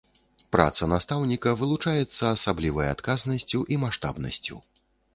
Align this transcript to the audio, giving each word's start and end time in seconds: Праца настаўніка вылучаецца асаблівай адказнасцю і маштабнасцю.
Праца 0.53 0.87
настаўніка 0.93 1.53
вылучаецца 1.61 2.33
асаблівай 2.33 2.93
адказнасцю 2.97 3.65
і 3.75 3.83
маштабнасцю. 3.87 4.55